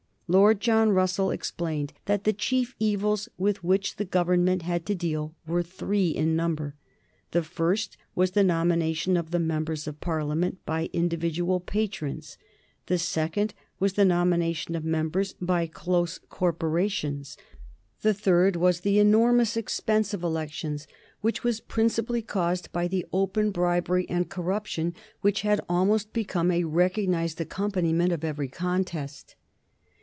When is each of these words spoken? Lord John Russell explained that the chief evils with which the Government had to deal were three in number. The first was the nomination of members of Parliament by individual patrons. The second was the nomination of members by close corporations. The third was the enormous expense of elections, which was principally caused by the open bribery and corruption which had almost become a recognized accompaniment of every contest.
Lord 0.33 0.61
John 0.61 0.91
Russell 0.91 1.29
explained 1.29 1.91
that 2.05 2.23
the 2.23 2.31
chief 2.31 2.73
evils 2.79 3.27
with 3.37 3.65
which 3.65 3.97
the 3.97 4.05
Government 4.05 4.61
had 4.61 4.85
to 4.85 4.95
deal 4.95 5.35
were 5.45 5.61
three 5.61 6.07
in 6.11 6.37
number. 6.37 6.73
The 7.31 7.43
first 7.43 7.97
was 8.15 8.31
the 8.31 8.41
nomination 8.41 9.17
of 9.17 9.33
members 9.33 9.87
of 9.87 9.99
Parliament 9.99 10.65
by 10.65 10.89
individual 10.93 11.59
patrons. 11.59 12.37
The 12.85 12.97
second 12.97 13.53
was 13.77 13.91
the 13.95 14.05
nomination 14.05 14.73
of 14.73 14.85
members 14.85 15.33
by 15.41 15.67
close 15.67 16.17
corporations. 16.17 17.35
The 18.01 18.13
third 18.13 18.55
was 18.55 18.79
the 18.79 18.99
enormous 18.99 19.57
expense 19.57 20.13
of 20.13 20.23
elections, 20.23 20.87
which 21.19 21.43
was 21.43 21.59
principally 21.59 22.21
caused 22.21 22.71
by 22.71 22.87
the 22.87 23.05
open 23.11 23.51
bribery 23.51 24.05
and 24.07 24.29
corruption 24.29 24.95
which 25.19 25.41
had 25.41 25.59
almost 25.67 26.13
become 26.13 26.51
a 26.51 26.63
recognized 26.63 27.41
accompaniment 27.41 28.13
of 28.13 28.23
every 28.23 28.47
contest. 28.47 29.35